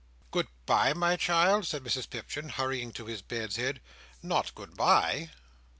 "Good 0.31 0.47
bye, 0.65 0.93
my 0.93 1.15
child!" 1.15 1.67
said 1.67 1.83
Mrs 1.83 2.09
Pipchin, 2.09 2.49
hurrying 2.49 2.91
to 2.93 3.05
his 3.05 3.21
bed's 3.21 3.57
head. 3.57 3.79
"Not 4.23 4.55
good 4.55 4.75
bye?" 4.75 5.29